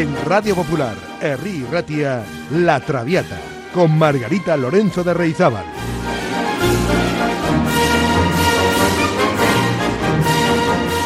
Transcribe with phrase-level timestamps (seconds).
[0.00, 3.38] En Radio Popular, Herri Ratia, La Traviata,
[3.74, 5.66] con Margarita Lorenzo de Reizábal.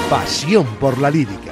[0.09, 1.51] Pasión por la lírica.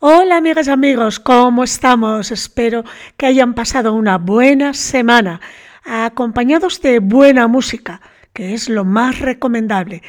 [0.00, 2.30] Hola amigas y amigos, ¿cómo estamos?
[2.30, 2.84] Espero
[3.16, 5.40] que hayan pasado una buena semana,
[5.82, 10.02] acompañados de buena música, que es lo más recomendable.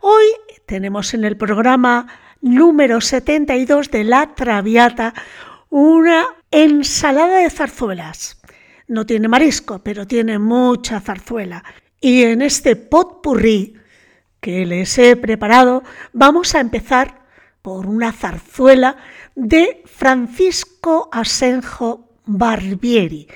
[0.00, 0.24] Hoy
[0.66, 2.06] tenemos en el programa
[2.40, 5.14] número 72 de La Traviata
[5.68, 8.40] una ensalada de zarzuelas.
[8.88, 11.62] No tiene marisco, pero tiene mucha zarzuela.
[12.00, 13.74] Y en este potpourri
[14.40, 17.20] que les he preparado, vamos a empezar
[17.62, 18.96] por una zarzuela
[19.34, 23.28] de Francisco Asenjo Barbieri.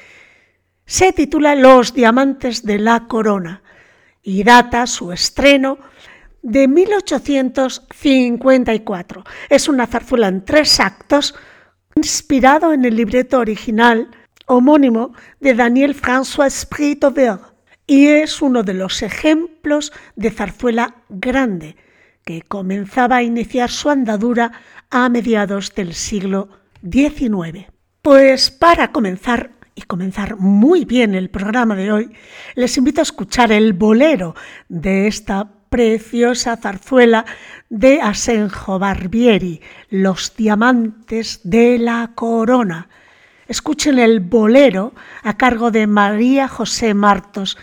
[0.86, 3.63] Se titula Los diamantes de la corona
[4.25, 5.78] y data su estreno
[6.42, 9.22] de 1854.
[9.48, 11.36] Es una zarzuela en tres actos
[11.94, 14.11] inspirado en el libreto original
[14.47, 17.05] homónimo de Daniel François Esprit
[17.86, 21.77] y es uno de los ejemplos de zarzuela grande
[22.25, 24.53] que comenzaba a iniciar su andadura
[24.91, 26.48] a mediados del siglo
[26.83, 27.66] XIX.
[28.03, 32.12] Pues para comenzar y comenzar muy bien el programa de hoy,
[32.55, 34.34] les invito a escuchar el bolero
[34.69, 37.25] de esta preciosa zarzuela
[37.69, 42.89] de Asenjo Barbieri, Los diamantes de la corona.
[43.48, 47.59] Escuchen el bolero a cargo de María José Martos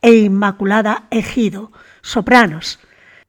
[0.00, 2.78] e Inmaculada Ejido, sopranos.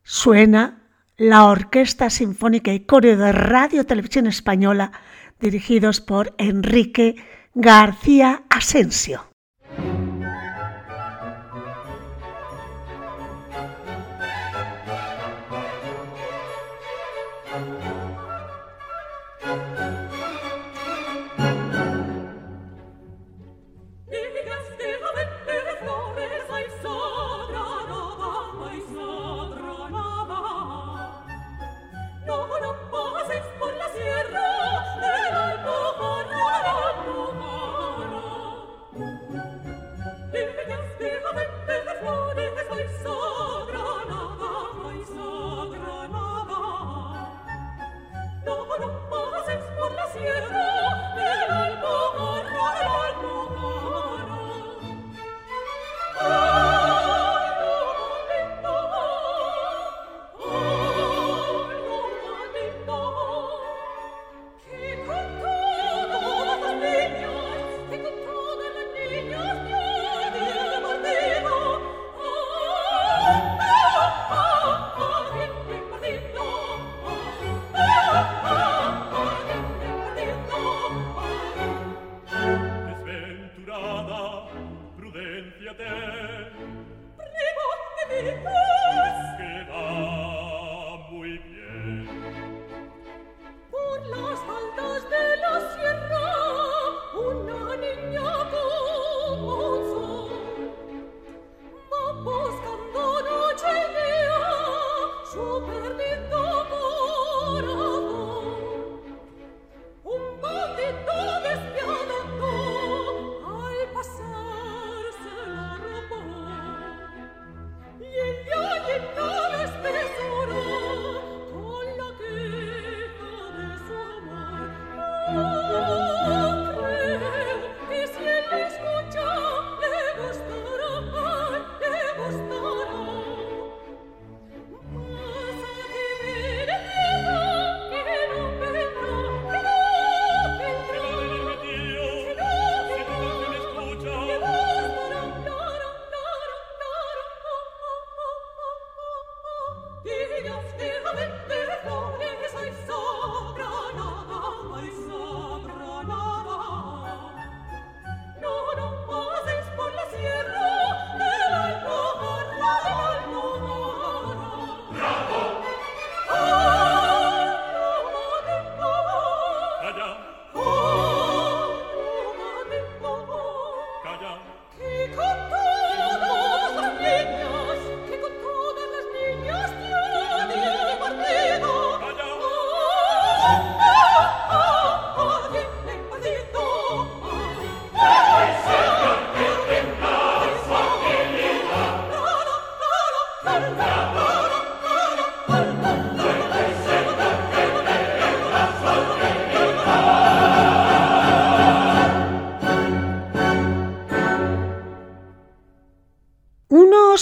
[0.03, 0.83] Suena
[1.17, 4.91] la Orquesta Sinfónica y Coreo de Radio Televisión Española,
[5.39, 7.15] dirigidos por Enrique
[7.61, 9.28] García Asensio.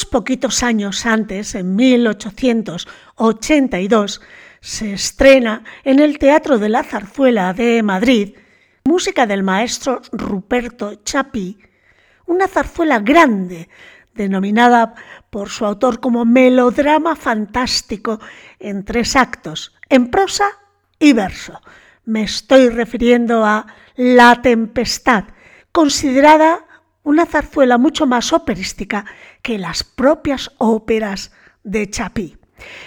[0.08, 4.22] Poquitos años antes, en 1882,
[4.60, 8.36] se estrena en el Teatro de la Zarzuela de Madrid,
[8.84, 11.60] música del maestro Ruperto Chapí,
[12.26, 13.70] una zarzuela grande,
[14.14, 14.96] denominada
[15.30, 18.20] por su autor como melodrama fantástico
[18.60, 20.46] en tres actos, en prosa
[21.00, 21.62] y verso.
[22.06, 25.26] Me estoy refiriendo a La Tempestad,
[25.72, 26.66] considerada
[27.08, 29.06] una zarzuela mucho más operística
[29.42, 31.32] que las propias óperas
[31.64, 32.36] de Chapí.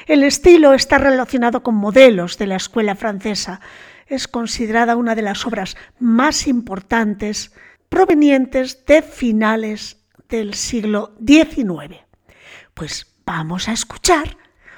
[0.06, 3.62] El estilo está relacionado con modelos de la escuela francesa.
[4.06, 7.54] Es considerada una de las obras más importantes
[7.88, 12.04] provenientes de finales del siglo XIX.
[12.74, 14.36] Pues vamos a escuchar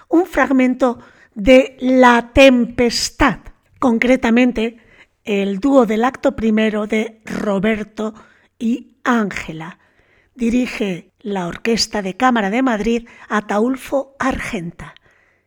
[0.09, 1.01] un fragmento
[1.35, 3.41] de La Tempestad,
[3.81, 4.79] concretamente
[5.25, 8.15] el dúo del acto primero de Roberto
[8.63, 9.81] y Ángela.
[10.37, 14.95] Dirige la Orquesta de Cámara de Madrid Ataulfo Argenta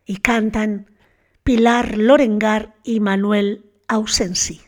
[0.05, 0.91] y cantan
[1.41, 4.64] Pilar Lorengar y Manuel Ausensi.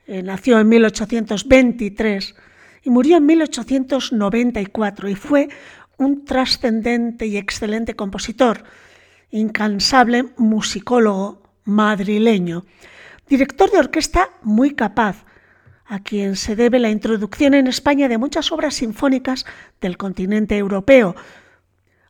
[0.08, 2.36] eh, nació en 1823
[2.82, 5.50] y murió en 1894 y fue
[6.00, 8.64] un trascendente y excelente compositor,
[9.30, 12.66] incansable musicólogo madrileño,
[13.30, 15.24] director de orquesta muy capaz,
[15.86, 19.46] a quien se debe la introducción en España de muchas obras sinfónicas
[19.82, 21.16] del continente europeo.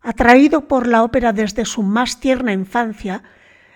[0.01, 3.24] Atraído por la ópera desde su más tierna infancia,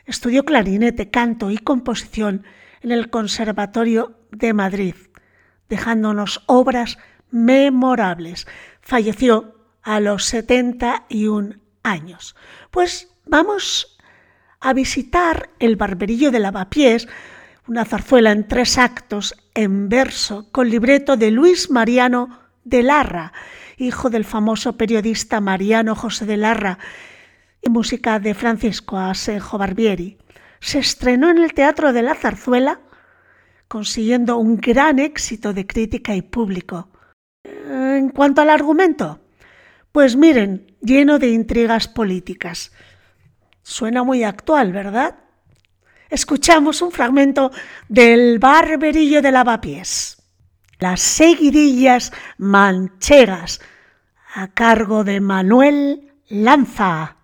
[0.05, 2.43] estudió clarinete, canto y composición
[2.81, 4.95] en el Conservatorio de Madrid,
[5.67, 6.97] dejándonos obras
[7.29, 8.47] memorables.
[8.81, 12.35] Falleció a los 71 años.
[12.71, 13.97] Pues vamos
[14.59, 17.07] a visitar el Barberillo de Lavapiés,
[17.69, 23.31] una zarzuela en tres actos en verso con libreto de Luis Mariano de Larra,
[23.77, 26.79] hijo del famoso periodista Mariano José de Larra,
[27.61, 30.17] y música de Francisco Asenjo Barbieri.
[30.59, 32.79] Se estrenó en el Teatro de la Zarzuela,
[33.67, 36.89] consiguiendo un gran éxito de crítica y público.
[37.43, 39.19] En cuanto al argumento,
[39.91, 42.71] pues miren, lleno de intrigas políticas.
[43.61, 45.28] Suena muy actual, ¿verdad?
[46.09, 47.51] Escuchamos un fragmento
[47.87, 50.17] del Barberillo de Lavapiés.
[50.79, 53.61] Las seguidillas manchegas
[54.33, 57.18] a cargo de Manuel Lanza.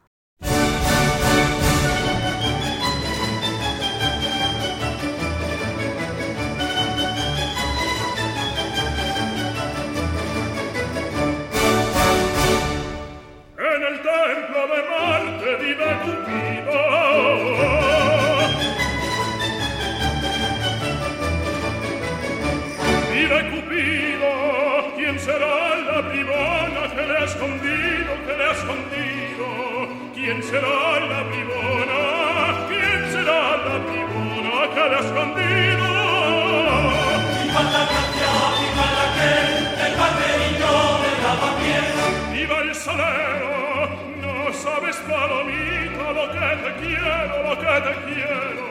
[47.06, 48.66] quiero, lo que te quiero.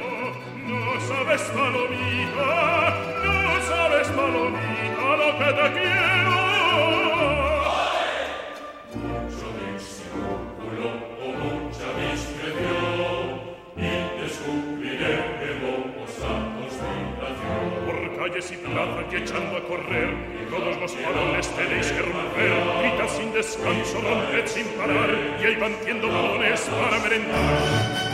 [0.67, 2.51] No sabes, palomita,
[3.25, 6.39] no sabes, palomita, lo que te quiero.
[8.95, 10.89] Mucho disimulo
[11.23, 12.55] o mucha que.
[17.87, 20.11] Por calles y plazas y echando a correr,
[20.51, 25.11] todos los faroles tenéis que romper, grita sin descanso, romped sin parar,
[25.41, 28.14] y ahí van tiendo balones para merendar.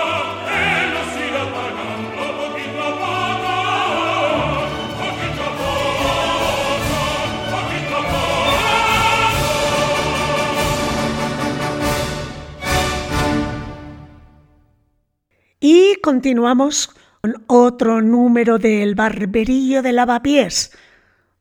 [16.01, 16.89] continuamos
[17.21, 20.71] con otro número del Barberillo de Lavapiés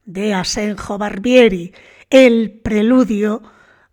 [0.05, 1.73] de Asenjo Barbieri,
[2.11, 3.43] el preludio.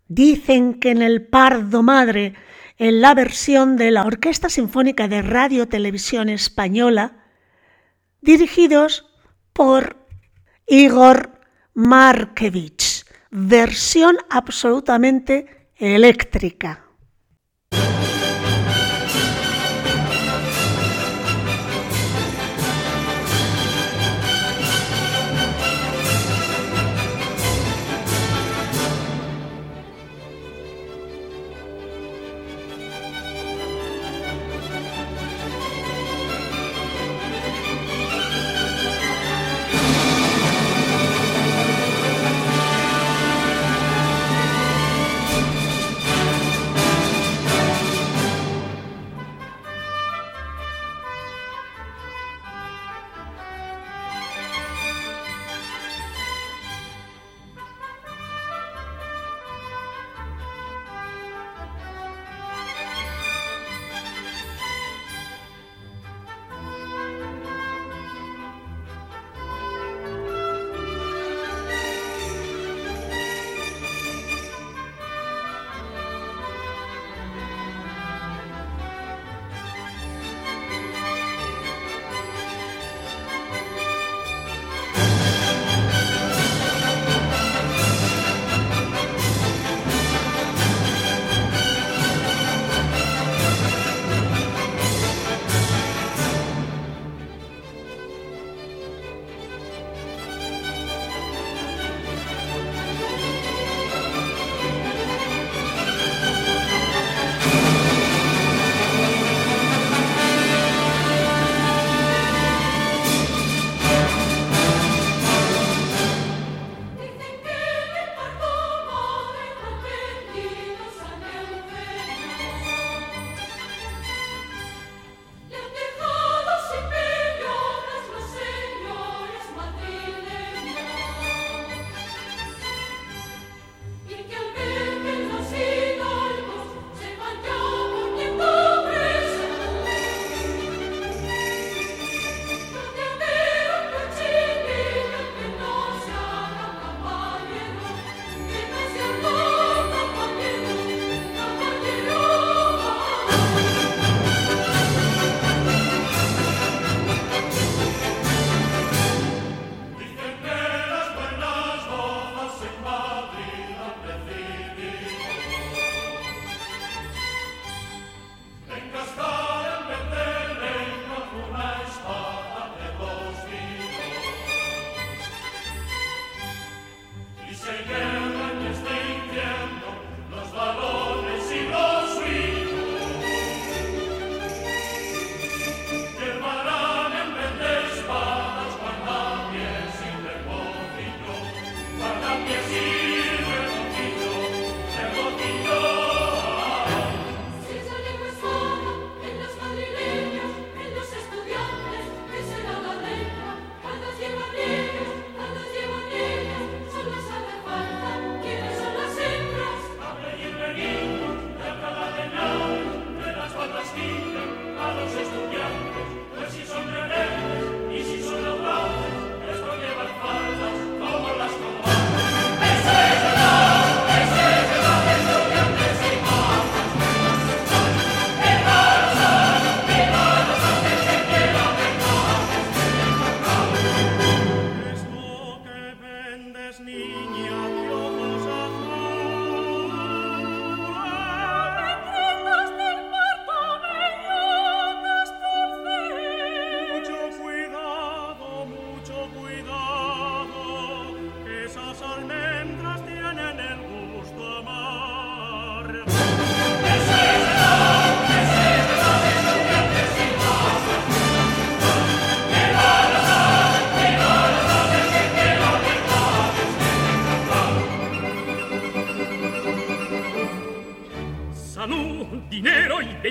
[0.08, 2.34] Dicen que en el Pardo Madre,
[2.76, 7.24] en la versión de la Orquesta Sinfónica de Radio Televisión Española,
[8.20, 9.06] dirigidos
[9.52, 9.96] por
[10.66, 11.40] Igor
[11.74, 16.87] Markevich, versión absolutamente eléctrica.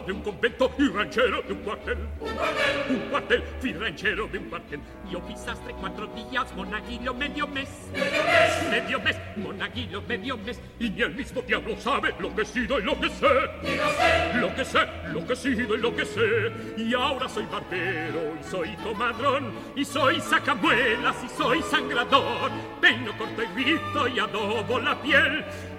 [0.00, 1.98] de un convento y ranchero de un cuartel.
[2.88, 3.42] Un cuartel.
[3.60, 4.80] fui ranchero de un cuartel.
[5.10, 7.68] Yo pisastre cuatro días, monaguillo medio mes.
[7.92, 8.70] Medio mes.
[8.70, 10.60] Medio mes, monaguillo medio mes.
[10.78, 13.26] Y ni el mismo diablo sabe lo que he sido y lo que sé.
[14.40, 14.80] Lo que sé,
[15.12, 16.52] lo que he sido y lo que sé.
[16.76, 19.52] Y ahora soy barbero y soy comadrón.
[19.76, 22.50] Y soy sacamuelas y soy sangrador.
[22.80, 25.44] Peino, corto y grito y adobo la piel.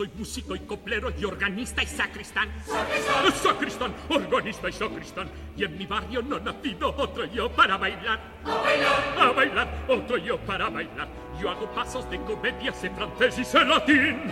[0.00, 2.48] soy músico y coplero y organista y sacristán.
[2.64, 3.32] ¡Sacristán!
[3.34, 3.94] ¡Sacristán!
[4.08, 5.30] Organista y sacristán.
[5.54, 8.18] Y en mi barrio no nacido otro yo para bailar.
[8.46, 9.14] ¡A bailar!
[9.18, 9.84] ¡A bailar!
[9.88, 11.06] Otro yo para bailar.
[11.38, 14.22] Yo hago pasos de comedia, sé francés y sé latín.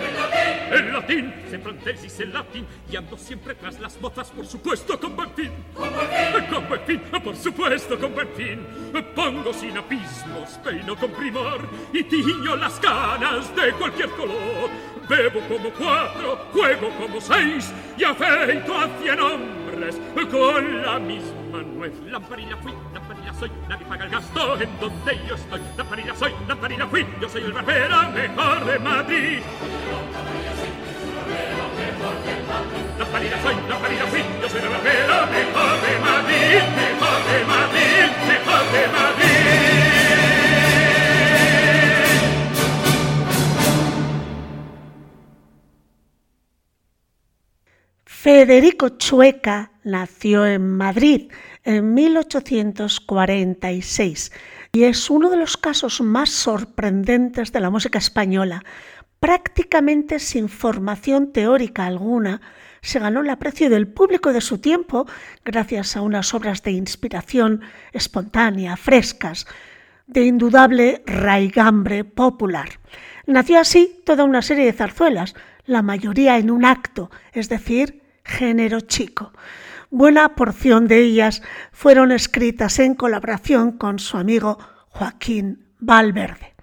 [0.71, 2.67] En latín, sé francés y sé latín.
[2.91, 5.53] Y ando siempre tras las mozas, por supuesto, con buen fin.
[5.75, 6.99] Con buen fin.
[7.11, 8.67] Con buen por supuesto, con buen fin.
[9.15, 11.61] Pongo sin abismos, peino con primor.
[11.93, 14.71] Y tiño las canas de cualquier color.
[15.09, 17.73] Bebo como cuatro, juego como seis.
[17.97, 19.99] Y afeito a cien hombres
[20.31, 21.93] con la misma nuez.
[22.11, 25.61] Lamparilla fui, lamparilla soy, nadie paga el gasto en donde yo estoy.
[25.77, 29.39] Lamparilla soy, lamparilla fui, yo soy el barbero mejor de Madrid.
[32.99, 38.73] Lamparilla soy, lamparilla fui, yo soy el barbero mejor de Madrid, mejor de Madrid, mejor
[38.73, 39.68] de Madrid.
[48.31, 51.33] Federico Chueca nació en Madrid
[51.65, 54.33] en 1846
[54.71, 58.63] y es uno de los casos más sorprendentes de la música española.
[59.19, 62.43] Prácticamente sin formación teórica alguna,
[62.83, 65.07] se ganó el aprecio del público de su tiempo
[65.43, 67.63] gracias a unas obras de inspiración
[67.95, 69.47] espontánea, frescas,
[70.07, 72.79] de indudable raigambre popular.
[73.25, 78.81] Nació así toda una serie de zarzuelas, la mayoría en un acto, es decir, género
[78.81, 79.33] chico.
[79.91, 84.59] Buena porción de ellas fueron escritas en colaboración con su amigo
[84.91, 86.55] Joaquín Valverde.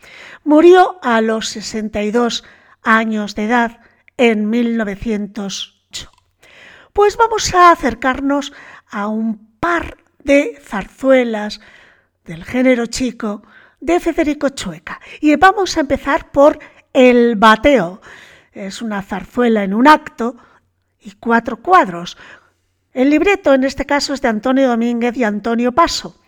[0.43, 2.43] Murió a los 62
[2.83, 3.79] años de edad
[4.17, 6.11] en 1908.
[6.93, 8.53] Pues vamos a acercarnos
[8.89, 11.59] a un par de zarzuelas
[12.25, 13.41] del género chico
[13.79, 15.01] de Federico Chueca.
[15.19, 16.59] Y vamos a empezar por
[16.93, 18.01] El Bateo.
[18.51, 20.37] Es una zarzuela en un acto
[21.05, 22.17] y cuatro cuadros.
[22.93, 26.21] El libreto en este caso es de Antonio Domínguez y Antonio Paso.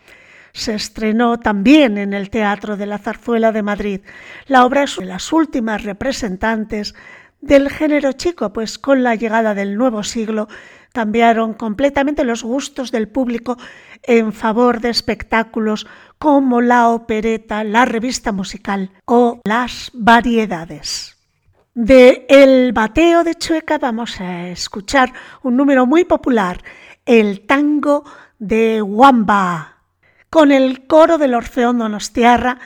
[0.53, 4.01] Se estrenó también en el Teatro de la Zarzuela de Madrid.
[4.47, 6.95] La obra es de las últimas representantes
[7.41, 10.47] del género chico, pues con la llegada del nuevo siglo
[10.93, 13.57] cambiaron completamente los gustos del público
[14.03, 15.85] en favor de espectáculos
[16.17, 21.16] como la opereta, la revista musical o las variedades.
[21.79, 25.13] De El Bateo de Chueca vamos a escuchar
[25.43, 26.63] un número muy popular,
[27.05, 28.03] el tango
[28.39, 29.83] de Wamba,
[30.31, 32.57] con el coro del Orfeón Donostiarra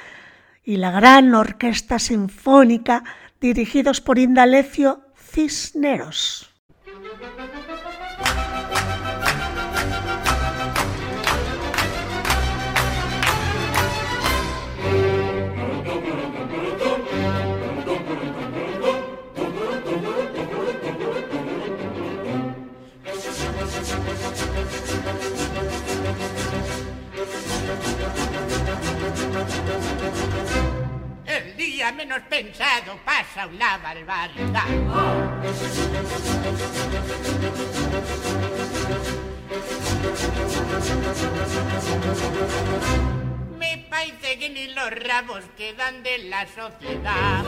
[0.64, 3.04] y la gran orquesta sinfónica
[3.42, 6.51] dirigidos por Indalecio Cisneros.
[31.90, 34.68] Menos pensado pasa una barbaridad.
[43.58, 47.44] Me parece que ni los rabos quedan de la sociedad.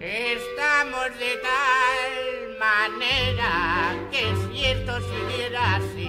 [0.00, 6.08] Estamos de tal manera que esto siguiera así,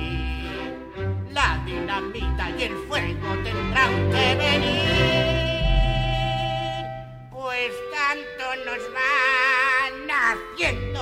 [1.31, 5.33] la dinamita y el fuego tendrán que venir.
[7.31, 11.01] Pues tanto nos van haciendo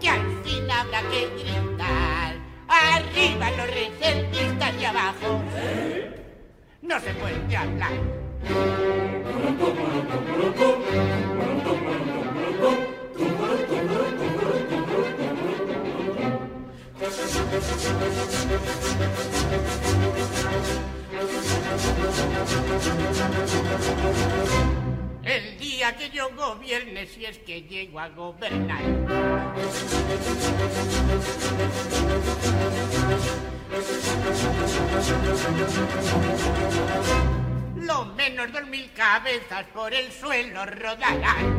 [0.00, 2.34] que al fin habrá que gritar.
[2.68, 5.42] Arriba los recentistas y abajo
[6.82, 7.92] no se puede hablar.
[17.56, 17.62] El
[25.58, 28.82] día que yo gobierne, si es que llego a gobernar.
[37.76, 41.56] Lo menos dos mil cabezas por el suelo rodarán.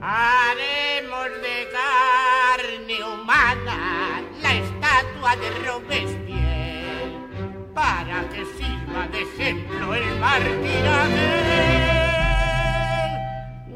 [0.00, 7.10] Haremos de carne humana la estatua de Robespierre
[7.74, 11.32] para que sirva de ejemplo el martiraje.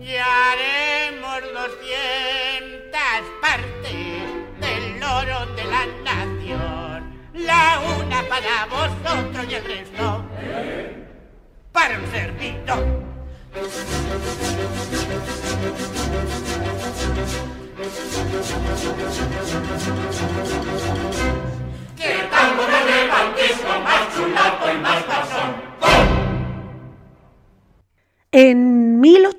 [0.01, 4.23] Y haremos doscientas partes
[4.61, 6.99] del oro de la nación,
[7.35, 9.90] la una para vosotros y el resto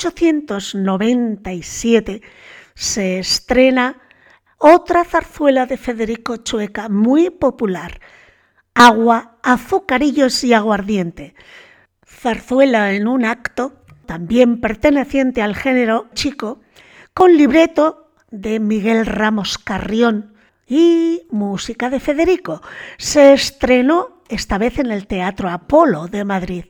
[0.09, 2.21] 1897
[2.73, 4.01] se estrena
[4.57, 7.99] otra zarzuela de Federico Chueca muy popular,
[8.73, 11.35] Agua, azucarillos y aguardiente.
[12.05, 13.73] Zarzuela en un acto,
[14.05, 16.61] también perteneciente al género chico,
[17.13, 20.33] con libreto de Miguel Ramos Carrión
[20.67, 22.61] y música de Federico.
[22.97, 26.65] Se estrenó esta vez en el Teatro Apolo de Madrid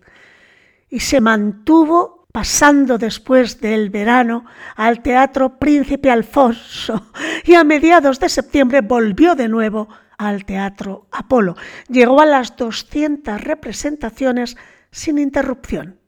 [0.90, 7.12] y se mantuvo pasando después del verano al Teatro Príncipe Alfonso
[7.46, 11.56] y a mediados de septiembre volvió de nuevo al Teatro Apolo.
[11.90, 14.56] Llegó a las 200 representaciones
[14.92, 16.00] sin interrupción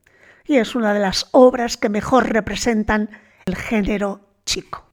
[0.46, 3.10] y es una de las obras que mejor representan
[3.46, 4.86] el género chico.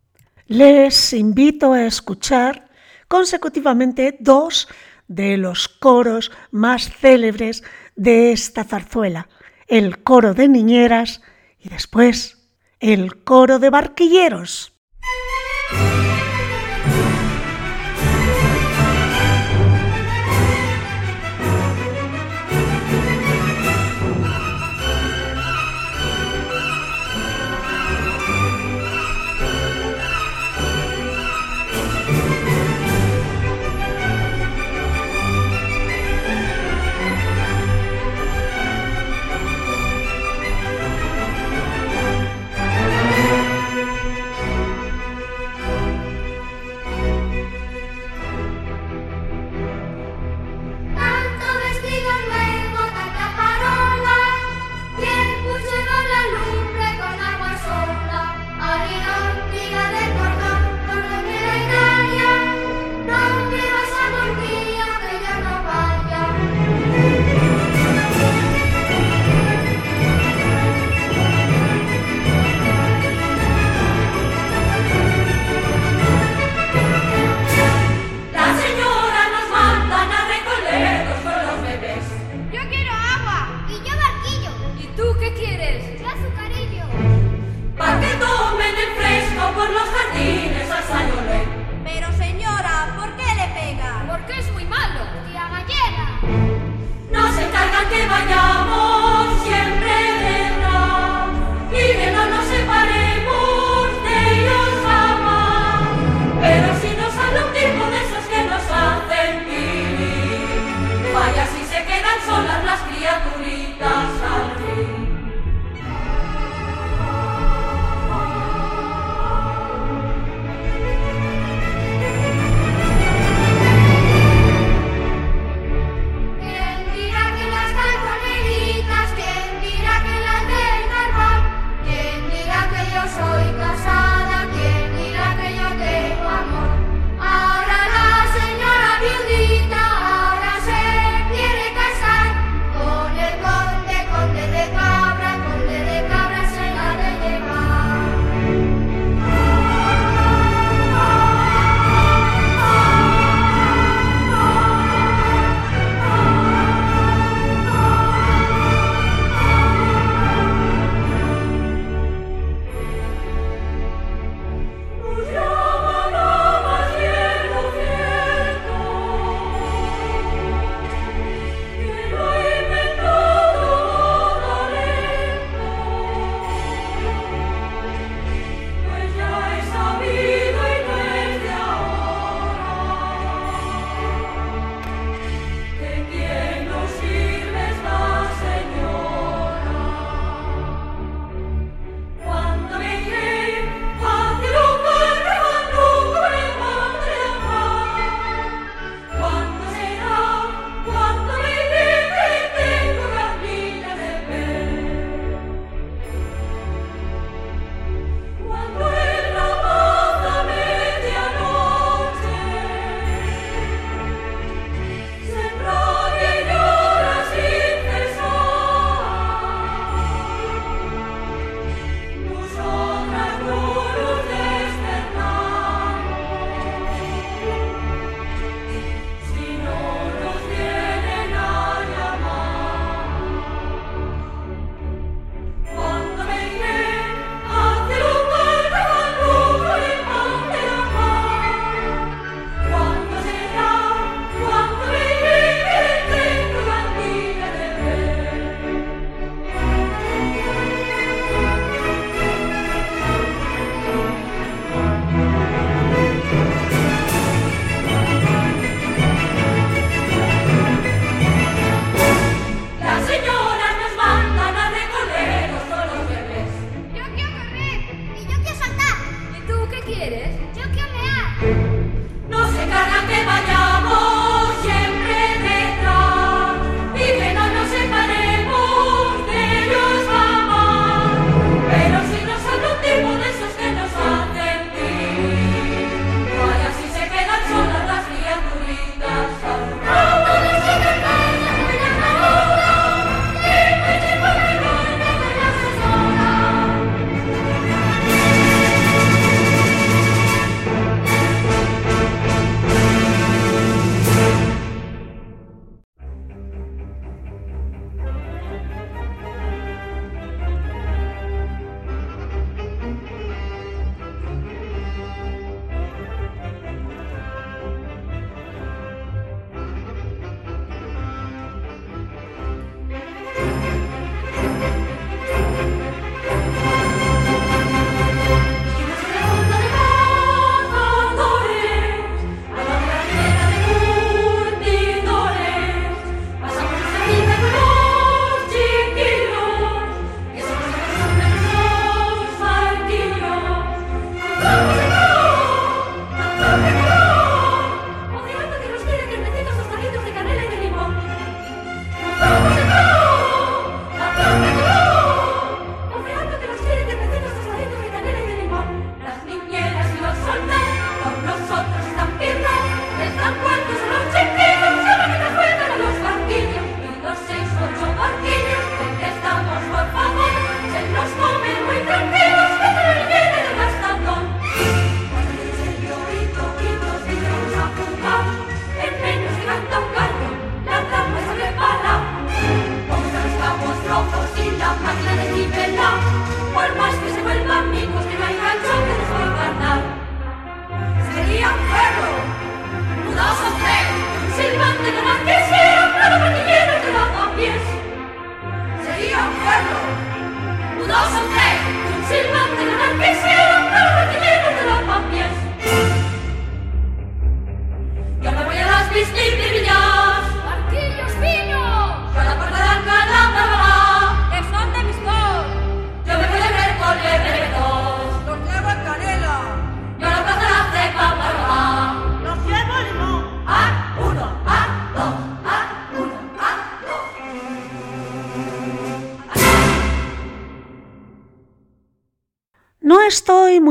[0.47, 2.69] Les invito a escuchar
[3.09, 4.69] consecutivamente dos
[5.07, 7.63] de los coros más célebres
[7.97, 9.29] de esta zarzuela,
[9.71, 11.23] el coro de niñeras
[11.59, 12.39] y después
[12.81, 14.73] el coro de barquilleros.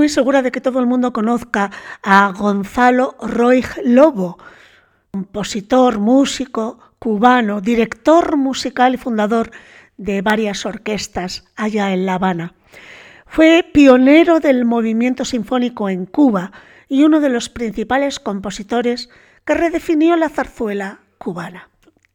[0.10, 1.72] segura de que todo el mundo conozca
[2.03, 4.38] a Gonzalo Roig Lobo,
[5.12, 9.51] compositor, músico cubano, director musical y fundador
[9.97, 12.53] de varias orquestas allá en La Habana.
[13.26, 16.51] Fue pionero del movimiento sinfónico en Cuba
[16.88, 19.10] y uno de los principales compositores
[19.45, 21.70] que redefinió la zarzuela cubana.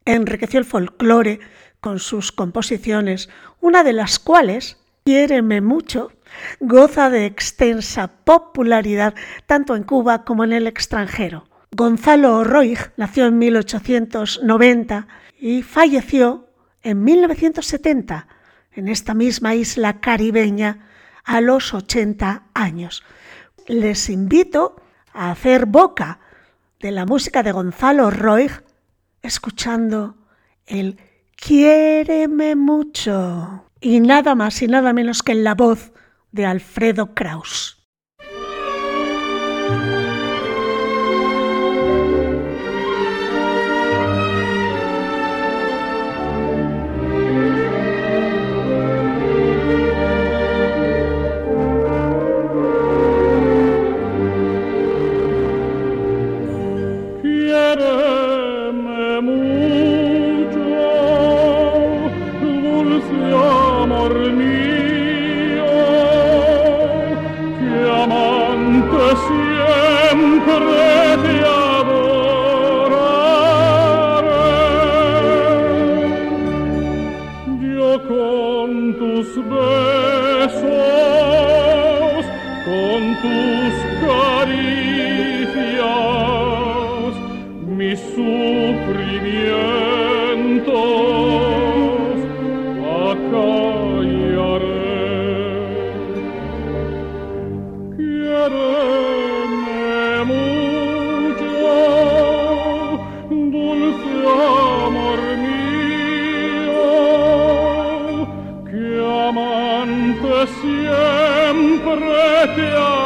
[0.04, 1.40] Enriqueció el folclore
[1.80, 3.28] con sus composiciones,
[3.60, 6.12] una de las cuales, Quiéreme mucho,
[6.60, 9.14] goza de extensa popularidad
[9.46, 11.48] tanto en Cuba como en el extranjero.
[11.72, 15.08] Gonzalo Roig nació en 1890
[15.40, 16.48] y falleció
[16.82, 18.28] en 1970
[18.72, 20.88] en esta misma isla caribeña
[21.24, 23.02] a los 80 años.
[23.66, 24.76] Les invito
[25.12, 26.20] a hacer boca
[26.80, 28.52] de la música de Gonzalo Roig
[29.22, 30.16] escuchando
[30.66, 30.98] el
[31.34, 35.93] Quiéreme mucho y nada más y nada menos que en la voz
[36.34, 37.83] de Alfredo Kraus.
[110.46, 111.96] siempre
[112.54, 113.03] te amo.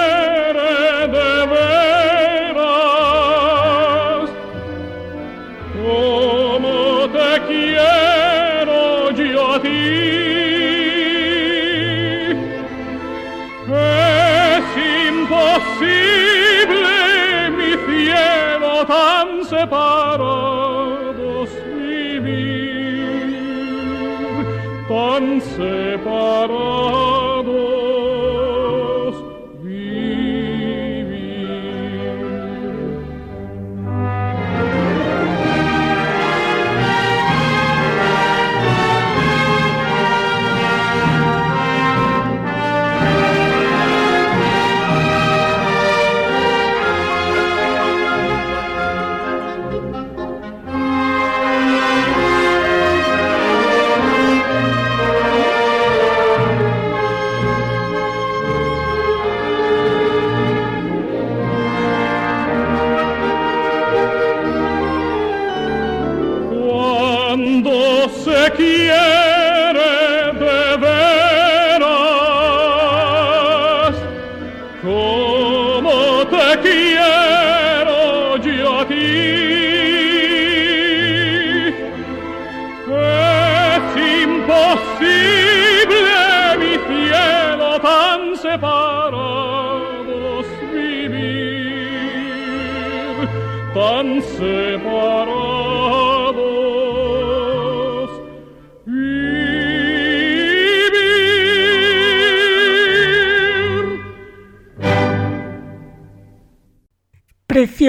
[25.21, 26.70] tan separados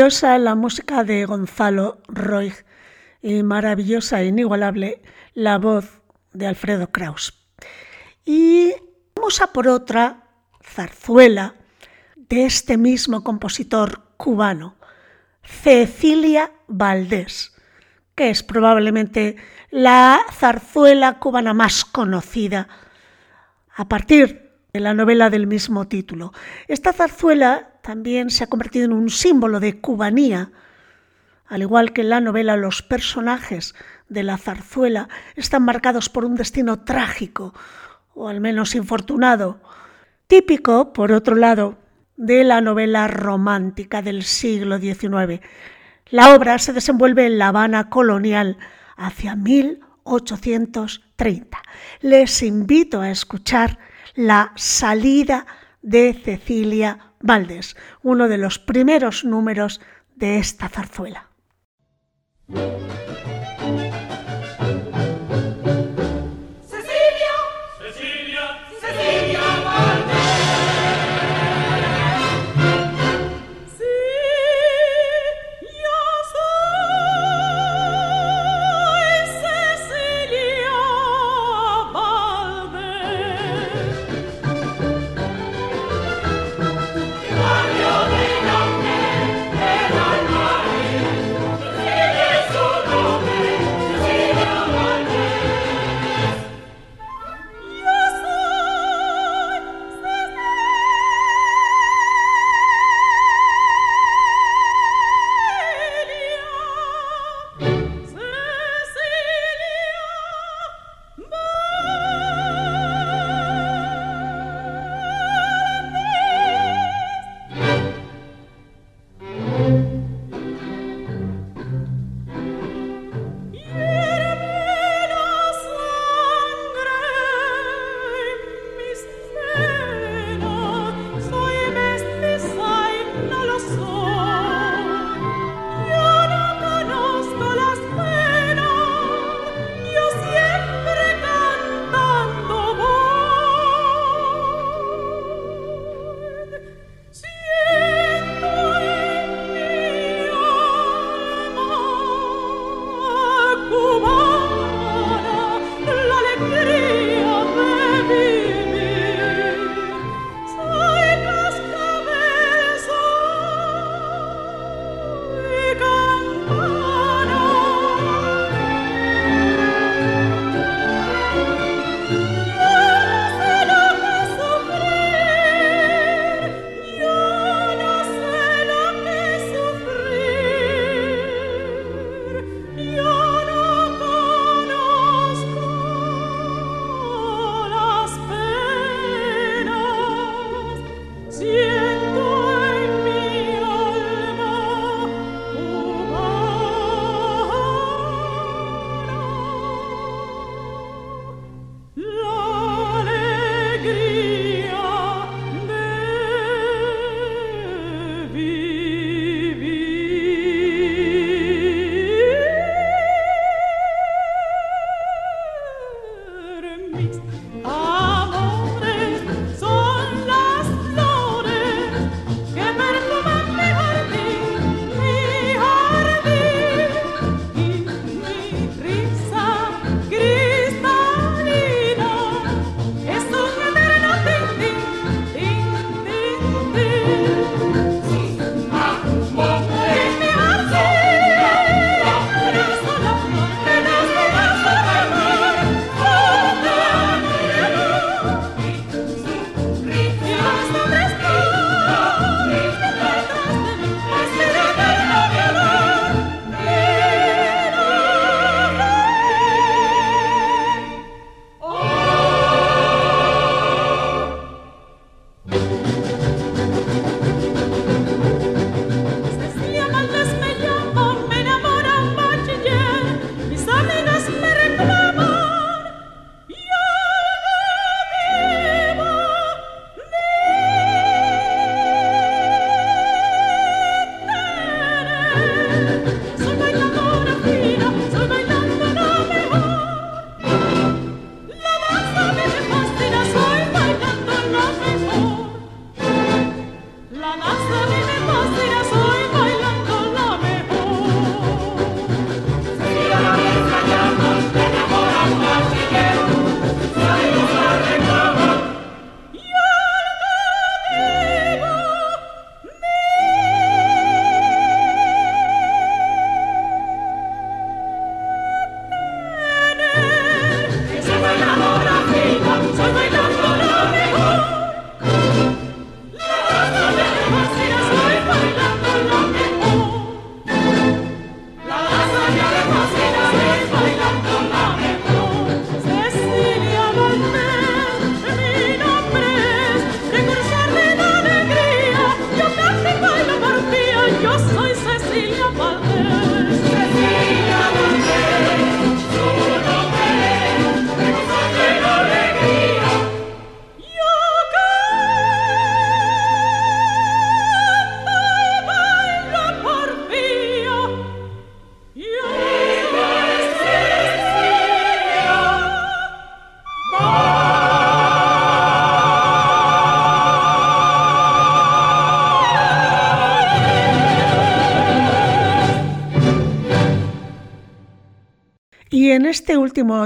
[0.02, 2.52] La música de Gonzalo Roig
[3.22, 5.00] y maravillosa e inigualable
[5.32, 7.46] la voz de Alfredo Kraus.
[8.24, 8.72] Y
[9.14, 10.24] vamos a por otra
[10.60, 11.54] zarzuela
[12.16, 14.74] de este mismo compositor cubano,
[15.44, 17.54] Cecilia Valdés,
[18.16, 19.36] que es probablemente
[19.70, 22.66] la zarzuela cubana más conocida
[23.76, 26.32] a partir de la novela del mismo título.
[26.66, 30.50] Esta zarzuela también se ha convertido en un símbolo de cubanía.
[31.46, 33.74] Al igual que en la novela, los personajes
[34.08, 37.54] de la zarzuela están marcados por un destino trágico,
[38.14, 39.60] o al menos infortunado,
[40.28, 41.78] típico, por otro lado,
[42.16, 45.40] de la novela romántica del siglo XIX.
[46.08, 48.58] La obra se desenvuelve en La Habana colonial
[48.96, 51.62] hacia 1830.
[52.00, 53.78] Les invito a escuchar
[54.14, 55.46] La salida
[55.80, 59.80] de Cecilia Valdés, uno de los primeros números
[60.16, 61.28] de esta zarzuela.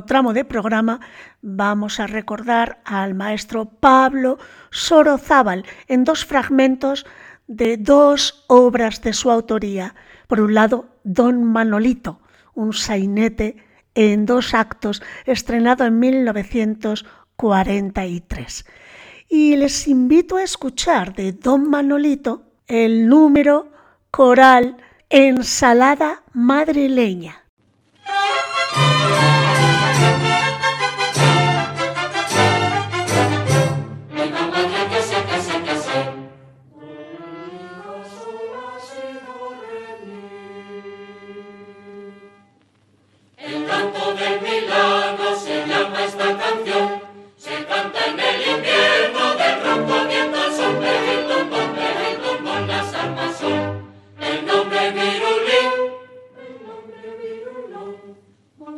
[0.04, 1.00] Tramo de programa
[1.42, 4.38] vamos a recordar al maestro Pablo
[4.70, 7.04] Sorozábal en dos fragmentos
[7.46, 9.94] de dos obras de su autoría.
[10.26, 12.18] Por un lado, Don Manolito,
[12.54, 13.58] un sainete
[13.94, 18.66] en dos actos, estrenado en 1943.
[19.28, 23.70] Y les invito a escuchar de Don Manolito el número
[24.10, 24.76] coral
[25.08, 27.44] Ensalada madrileña.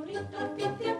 [0.09, 0.98] Julio Torpiente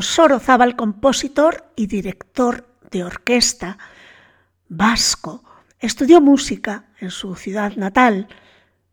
[0.00, 3.76] Pablo Sorozábal, compositor y director de orquesta
[4.70, 5.44] vasco.
[5.78, 8.26] Estudió música en su ciudad natal,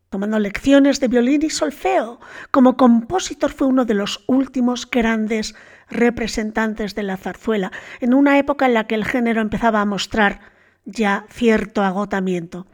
[0.10, 2.20] tomando lecciones de violín y solfeo.
[2.51, 5.55] Como compositor fue uno de los últimos grandes
[5.89, 10.41] representantes de la zarzuela, en una época en la que el género empezaba a mostrar
[10.84, 12.68] ya cierto agotamiento.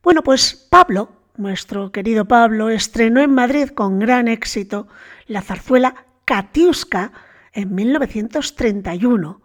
[0.00, 4.86] Bueno, pues Pablo, nuestro querido Pablo, estrenó en Madrid con gran éxito
[5.26, 7.10] la zarzuela Katiuska
[7.52, 9.40] en 1931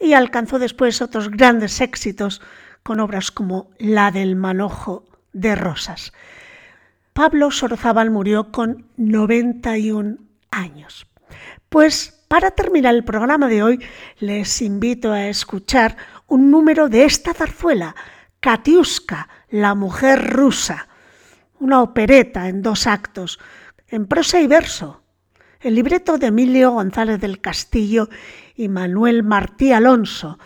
[0.00, 2.42] y alcanzó después otros grandes éxitos
[2.82, 6.12] con obras como La del manojo de rosas.
[7.12, 10.18] Pablo Sorozábal murió con 91
[10.50, 11.06] años.
[11.68, 13.84] Pues para terminar el programa de hoy
[14.18, 17.94] les invito a escuchar un número de esta zarzuela,
[18.40, 20.88] Katiuska, la mujer rusa,
[21.58, 23.38] una opereta en dos actos,
[23.88, 25.02] en prosa y verso,
[25.66, 28.08] el libreto de Emilio González del Castillo
[28.54, 30.38] y Manuel Martí Alonso,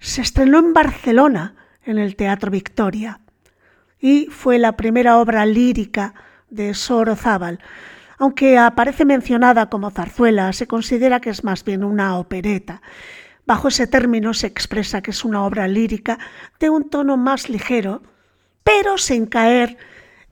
[0.00, 1.54] se estrenó en Barcelona,
[1.84, 3.20] en el Teatro Victoria,
[4.00, 6.14] y fue la primera obra lírica
[6.50, 7.60] de Sorozábal.
[8.18, 12.82] Aunque aparece mencionada como zarzuela, se considera que es más bien una opereta.
[13.46, 16.18] Bajo ese término se expresa que es una obra lírica
[16.58, 18.02] de un tono más ligero,
[18.64, 19.76] pero sin caer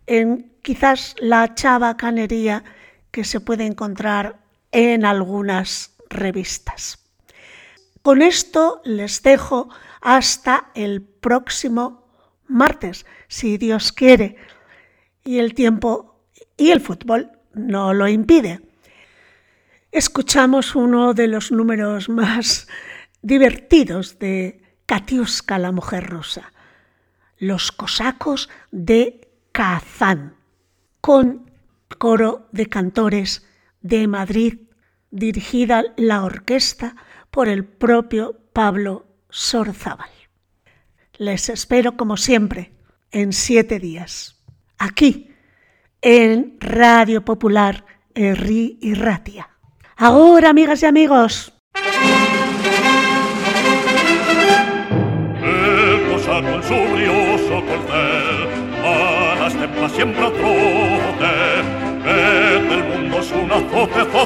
[0.08, 2.64] en quizás la chabacanería
[3.14, 4.40] que se puede encontrar
[4.72, 6.98] en algunas revistas.
[8.02, 9.68] Con esto les dejo
[10.00, 12.08] hasta el próximo
[12.48, 14.36] martes, si Dios quiere,
[15.22, 16.24] y el tiempo
[16.56, 18.62] y el fútbol no lo impide.
[19.92, 22.66] Escuchamos uno de los números más
[23.22, 26.52] divertidos de Katiuska, la mujer rusa,
[27.38, 30.34] Los cosacos de Kazán,
[31.00, 31.43] con
[32.04, 33.46] coro de cantores
[33.80, 34.58] de Madrid,
[35.10, 36.96] dirigida la orquesta
[37.30, 40.10] por el propio Pablo Sorzábal.
[41.16, 42.72] Les espero como siempre
[43.10, 44.38] en siete días,
[44.76, 45.30] aquí
[46.02, 49.48] en Radio Popular Erri y Ratia.
[49.96, 51.54] Ahora, amigas y amigos.
[63.86, 64.23] Es